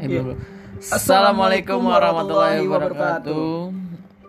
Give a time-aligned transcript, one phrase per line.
[0.00, 0.24] Eh.
[0.80, 3.68] Assalamualaikum warahmatullahi wabarakatuh.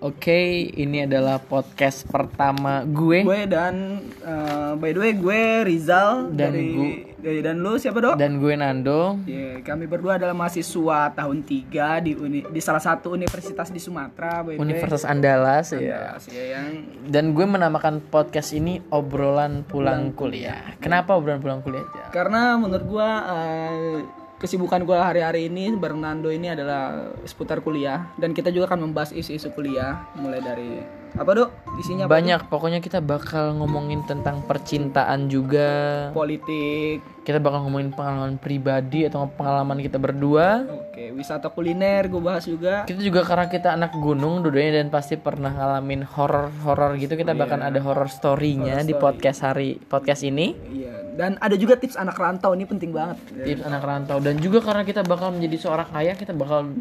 [0.00, 0.40] Oke,
[0.72, 6.66] ini adalah podcast pertama gue Gue dan eh, by the way gue Rizal Dan dari,
[6.72, 8.16] gu- dari dan lu siapa dok?
[8.16, 9.20] dan gue Nando.
[9.28, 14.40] Ya, kami berdua adalah mahasiswa tahun 3 di uni, di salah satu universitas di Sumatera
[14.40, 14.64] by the way.
[14.64, 15.78] Universitas Andalas ya.
[15.78, 16.68] Ya, ya, yang
[17.04, 20.80] Dan gue menamakan podcast ini obrolan pulang kuliah.
[20.80, 23.96] Kenapa obrolan pulang kuliah karena menurut gue eh,
[24.40, 28.08] kesibukan gue hari-hari ini bareng Nando ini adalah seputar kuliah.
[28.16, 30.80] Dan kita juga akan membahas isu-isu kuliah mulai dari
[31.10, 32.12] apa dok isinya apa?
[32.20, 35.68] Banyak, pokoknya kita bakal ngomongin tentang percintaan juga.
[36.12, 40.66] politik Kita bakal ngomongin pengalaman pribadi atau pengalaman kita berdua.
[40.66, 45.16] oke wisata kuliner gue bahas juga Kita juga karena kita anak gunung dua-duanya dan pasti
[45.16, 50.52] pernah ngalamin horor-horor gitu, kita bakal ada horror story-nya di podcast hari podcast ini.
[50.68, 53.20] Iya, dan ada juga tips anak rantau ini penting banget.
[53.30, 56.72] Tips anak rantau dan juga karena kita bakal menjadi seorang ayah, kita bakal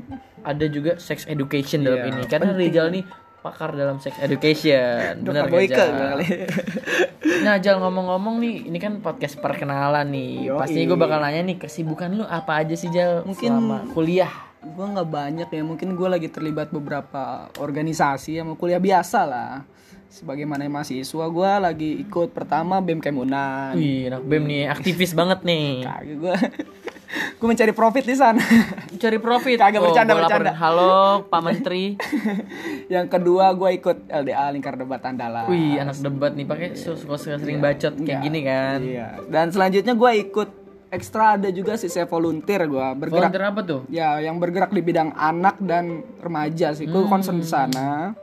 [0.44, 2.22] ada juga sex education dalam Iya, ini.
[2.26, 3.04] Karena Rizal nih
[3.40, 5.24] pakar dalam sex education.
[5.48, 5.90] Boyke Jal?
[5.90, 6.26] kali.
[7.40, 10.52] Nah, Jal ngomong-ngomong nih, ini kan podcast perkenalan nih.
[10.52, 10.60] Yoi.
[10.60, 14.32] Pasti gue bakal nanya nih kesibukan lu apa aja sih Jal Mungkin- selama kuliah?
[14.60, 19.64] gue nggak banyak ya, mungkin gue lagi terlibat beberapa organisasi sama kuliah biasa lah.
[20.12, 23.72] Sebagaimana mahasiswa, gue lagi ikut pertama BEM Kemunan.
[23.80, 25.88] Wih, anak BEM nih, aktivis banget nih.
[25.88, 26.36] Kagak gue,
[27.10, 28.38] gue mencari profit di sana.
[28.96, 29.58] Cari profit.
[29.58, 30.52] Kagak Oh, bercanda, bercanda.
[30.54, 31.98] Halo, Pak Menteri.
[32.94, 35.50] Yang kedua gue ikut LDA Lingkar Debat Andalas.
[35.50, 38.78] Wih, anak debat nih pakai suka sering bacot kayak gini kan.
[38.80, 39.08] Iya.
[39.26, 40.50] Dan selanjutnya gue ikut
[40.90, 43.82] ekstra ada juga sih saya volunteer gue bergerak Volunteer apa tuh?
[43.88, 46.86] Ya, yang bergerak di bidang anak dan remaja sih.
[46.86, 47.12] Gue Hmm.
[47.12, 48.14] concern di sana.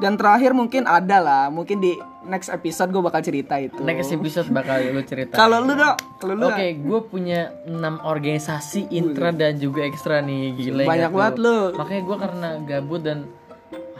[0.00, 1.94] Dan terakhir mungkin ada lah, mungkin di
[2.26, 3.78] next episode gue bakal cerita itu.
[3.86, 5.38] Next episode bakal lu cerita.
[5.38, 10.58] Kalau lu dok, kalau lu Oke, gue punya 6 organisasi intra dan juga ekstra nih,
[10.58, 11.58] gila Banyak banget lu.
[11.78, 13.18] Makanya gue karena gabut dan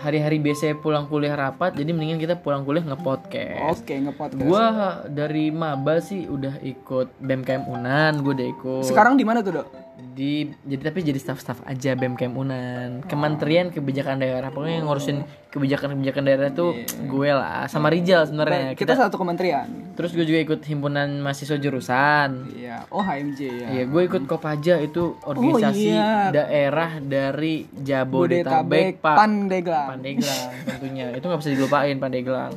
[0.02, 3.78] hari-hari biasanya pulang kuliah rapat, jadi mendingan kita pulang kuliah nge-podcast.
[3.78, 4.42] oke ngepodcast.
[4.42, 4.66] Gue
[5.14, 9.66] dari maba sih udah ikut BMKM Unan, gue udah ikut Sekarang di mana tuh dok?
[10.12, 16.22] Di jadi tapi jadi staff-staff aja BMKM Unan Kementerian Kebijakan Daerah pokoknya yang ngurusin kebijakan-kebijakan
[16.24, 16.72] daerah tuh
[17.08, 19.68] gue lah sama Rijal sebenarnya Kita, kita satu kementerian.
[19.92, 22.88] terus gue juga ikut himpunan mahasiswa jurusan Iya.
[22.88, 23.68] Oh HMJ ya.
[23.74, 26.32] Iya, gue ikut Kopaja itu organisasi iya.
[26.32, 29.88] daerah dari Bodetabek, Jabodetabek, Pak Pandeglang.
[29.98, 31.06] Pandeglang tentunya.
[31.12, 32.52] Itu nggak bisa dilupain Pandeglang.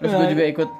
[0.00, 0.70] Terus gue juga ikut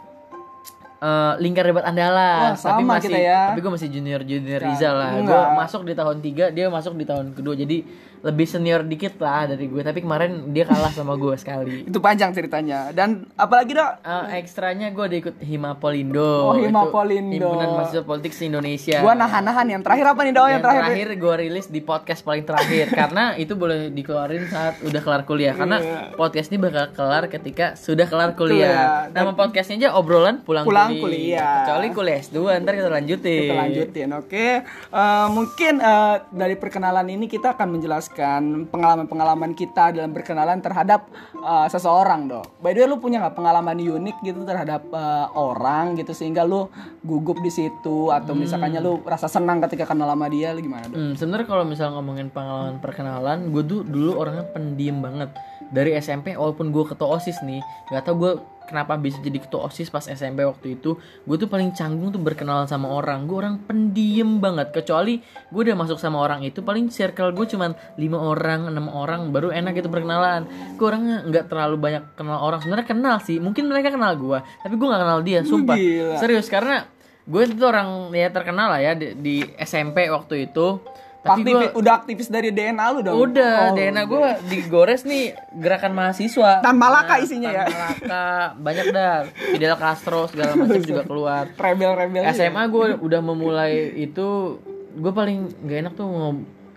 [1.01, 3.41] eh, Lingkar Debat Andalas, Wah, tapi sama masih kita ya.
[3.49, 5.11] tapi gue masih junior junior Rizal lah.
[5.19, 7.55] Gue masuk di tahun 3, dia masuk di tahun kedua.
[7.55, 7.79] Jadi
[8.21, 9.81] lebih senior dikit lah dari gue.
[9.81, 11.83] Tapi kemarin dia kalah sama gue sekali.
[11.89, 12.93] Itu panjang ceritanya.
[12.93, 14.05] Dan apalagi dok?
[14.05, 16.31] Eh, ekstranya gue udah ikut Himapolindo.
[16.47, 17.33] Oh, Himapolindo.
[17.49, 19.01] Himpunan Mahasiswa Politik se-Indonesia.
[19.01, 20.43] Gua nahan-nahan yang terakhir apa nih dok?
[20.43, 20.83] Yang, yang terakhir.
[20.85, 25.57] terakhir, gue rilis di podcast paling terakhir karena itu boleh dikeluarin saat udah kelar kuliah
[25.57, 26.13] karena Iya.
[26.13, 29.09] podcast ini bakal kelar ketika sudah kelar kuliah.
[29.09, 29.17] Kuliah.
[29.17, 31.55] Nama podcastnya aja obrolan pulang, Pulang kuliah.
[31.63, 33.43] Kecuali kuliah S2 ntar kita lanjutin.
[33.47, 34.47] Kita lanjutin, oke.
[34.65, 38.41] Eh, mungkin eh, dari perkenalan ini kita akan menjelaskan
[38.73, 41.07] pengalaman-pengalaman kita dalam berkenalan terhadap
[41.37, 42.59] eh, seseorang, dok.
[42.65, 46.67] By the way, lu punya nggak pengalaman unik gitu terhadap eh, orang gitu sehingga lu
[47.05, 50.97] gugup di situ atau misalkannya lu rasa senang ketika kenal sama dia, lu gimana, dok?
[50.97, 55.31] Hmm, sebenarnya kalau misal ngomongin pengalaman perkenalan, gue tuh dulu orangnya pendiam banget.
[55.71, 58.33] Dari SMP, walaupun gue ketua osis nih, nggak tau gue
[58.71, 60.95] kenapa bisa jadi ketua osis pas SMP waktu itu.
[61.27, 63.27] Gue tuh paling canggung tuh berkenalan sama orang.
[63.27, 64.71] Gue orang pendiam banget.
[64.71, 65.19] Kecuali
[65.51, 69.51] gue udah masuk sama orang itu, paling circle gue cuman lima orang, enam orang, baru
[69.51, 70.47] enak gitu berkenalan.
[70.79, 72.63] Gue orangnya nggak terlalu banyak kenal orang.
[72.63, 75.43] Sebenarnya kenal sih, mungkin mereka kenal gue, tapi gue nggak kenal dia.
[75.43, 76.17] Sumpah, Gila.
[76.23, 76.87] serius karena
[77.27, 80.79] gue itu orang ya terkenal lah ya di, di SMP waktu itu.
[81.21, 83.17] Tapi gue Aktivis- udah aktivis dari DNA lu dong.
[83.23, 86.59] udah Oh, DNA gue digores nih gerakan mahasiswa.
[86.59, 87.65] Tan Malaka isinya ya.
[87.67, 88.25] Malaka
[88.57, 89.17] banyak dah.
[89.29, 91.45] Fidel Castro segala macam juga keluar.
[91.61, 92.25] Rebel-rebel.
[92.31, 94.57] SMA gue udah memulai itu
[94.91, 96.09] gue paling gak enak tuh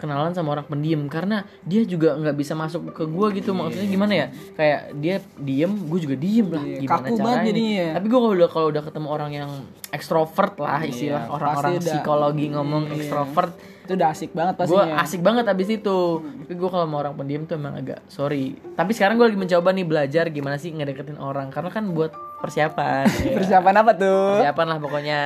[0.03, 1.07] kenalan sama orang pendiam.
[1.07, 3.55] Karena dia juga nggak bisa masuk ke gue gitu.
[3.55, 4.27] Maksudnya gimana ya?
[4.53, 6.59] Kayak dia diem gue juga diem lah.
[6.61, 7.85] Iya, gimana kaku caranya jadinya.
[7.95, 9.49] tapi gue kalau udah kalau udah ketemu orang yang
[9.89, 12.95] ekstrovert lah istilah Iya, orang-orang pasti udah- psikologi ngomong Iya.
[12.97, 13.53] ekstrovert
[13.83, 14.95] Itu udah asik banget gue pastinya.
[14.97, 15.97] asik banget abis itu.
[16.39, 18.55] Tapi gue kalau sama orang pendiam tuh emang agak sorry.
[18.73, 21.47] Tapi sekarang gue lagi mencoba nih belajar gimana sih ngedeketin orang.
[21.49, 23.31] Karena kan buat persiapan ya.
[23.39, 24.35] Persiapan apa tuh?
[24.35, 25.19] persiapan lah pokoknya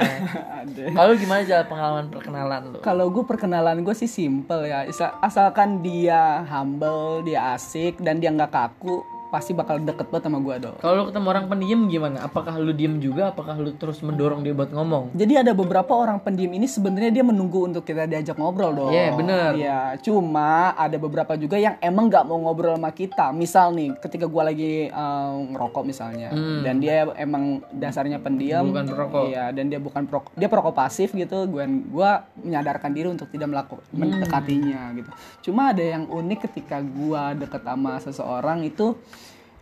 [0.93, 4.85] kalau gimana jalan pengalaman perkenalan lu Kalau gue perkenalan gue sih simple ya,
[5.25, 10.55] asalkan dia humble, dia asik dan dia nggak kaku, pasti bakal deket banget sama gue
[10.63, 10.75] dong.
[10.79, 12.17] Kalau lu ketemu orang pendiam gimana?
[12.23, 13.29] Apakah lu diem juga?
[13.29, 15.11] Apakah lu terus mendorong dia buat ngomong?
[15.13, 18.91] Jadi ada beberapa orang pendiam ini sebenarnya dia menunggu untuk kita diajak ngobrol dong.
[18.91, 19.51] Iya, bener.
[19.55, 23.29] Iya, cuma ada beberapa juga yang emang nggak mau ngobrol sama kita.
[23.31, 26.31] Misal nih, ketika gua lagi eh, ngerokok misalnya,
[26.63, 28.71] dan dia emang dasarnya pendiam, Hmm.
[28.73, 29.23] Bukan perokok.
[29.27, 31.45] Iya, dan dia bukan perokok, dia perokok pasif gitu.
[31.45, 32.09] Gua gua
[32.39, 33.99] menyadarkan diri untuk tidak melakukan Hmm.
[33.99, 35.09] mendekatinya gitu.
[35.49, 38.95] Cuma ada yang unik ketika gua deket sama seseorang itu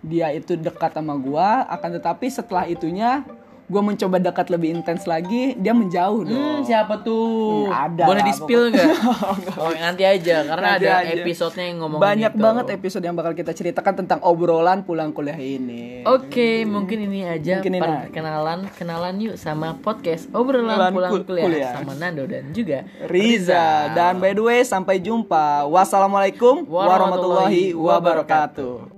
[0.06, 3.26] dia itu dekat sama gua akan tetapi setelah itunya
[3.66, 7.66] gua mencoba dekat lebih intens lagi dia menjauh Hmm, dong siapa tuh?
[7.66, 8.94] Hmm, ada Boleh di spill nggak?
[9.58, 11.18] oh, nanti aja karena Nanti ada aja.
[11.18, 12.46] episodenya yang ngomong banyak gitu.
[12.46, 17.58] banget episode yang bakal kita ceritakan tentang obrolan pulang kuliah ini Oke, mungkin ini aja
[17.58, 21.72] Mungkin ini perkenalan kenalan yuk sama podcast obrolan Obrolan pulang kul- kuliah, kuliah.
[21.74, 28.95] sama Nando dan juga Riza dan by the way sampai jumpa wassalamualaikum warahmatullahi Warahmatullahi wabarakatuh